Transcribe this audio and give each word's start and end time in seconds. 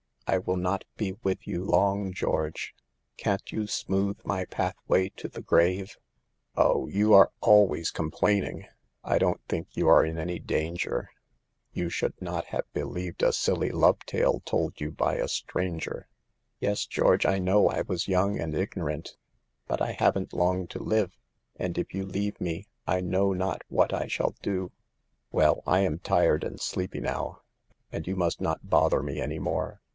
I 0.25 0.37
will 0.37 0.55
not 0.57 0.85
be 0.95 1.15
with 1.23 1.45
you 1.45 1.63
long, 1.63 2.11
George; 2.13 2.73
can't 3.17 3.51
you 3.51 3.67
smooth 3.67 4.17
my 4.23 4.45
pathway 4.45 5.09
to 5.09 5.27
the 5.27 5.41
grave?"" 5.41 5.97
0? 6.57 6.87
you 6.87 7.13
are 7.13 7.31
always 7.41 7.91
complaining; 7.91 8.65
I 9.03 9.19
don't 9.19 9.41
think 9.49 9.67
you 9.75 9.89
are 9.89 10.05
in 10.05 10.17
any 10.17 10.39
danger. 10.39 11.09
You 11.73 11.89
should 11.89 12.19
not 12.19 12.45
92 12.45 12.45
SAVE 12.45 12.45
THE 12.45 12.49
GIELS. 12.49 12.55
i 12.55 12.55
have 12.55 12.73
believed 12.93 13.23
a 13.23 13.33
silly 13.33 13.69
love 13.71 13.99
tale 14.05 14.41
told 14.45 14.79
you 14.81 14.91
by 14.91 15.15
a 15.15 15.27
stranger." 15.27 16.07
"Yes, 16.61 16.85
George, 16.87 17.25
I 17.25 17.37
know 17.37 17.69
I 17.69 17.81
was 17.81 18.07
young 18.07 18.39
and 18.39 18.55
ig 18.55 18.71
norant. 18.73 19.09
But 19.67 19.81
I 19.81 19.91
haven't 19.91 20.33
long 20.33 20.65
to 20.67 20.81
live, 20.81 21.15
and 21.57 21.77
if 21.77 21.93
you 21.93 22.05
leave 22.05 22.39
me 22.41 22.67
I 22.87 23.01
know 23.01 23.33
not 23.33 23.63
what 23.67 23.93
I 23.93 24.07
shall 24.07 24.33
do."" 24.41 24.71
Well, 25.33 25.61
I 25.67 25.79
am 25.81 25.99
tired 25.99 26.45
and 26.45 26.59
sleepy 26.59 27.01
now, 27.01 27.41
and 27.91 28.07
you 28.07 28.15
must 28.15 28.39
not 28.39 28.67
bother 28.67 29.03
me 29.03 29.19
any 29.19 29.37
more. 29.37 29.81